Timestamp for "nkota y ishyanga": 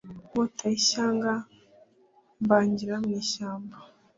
0.27-1.31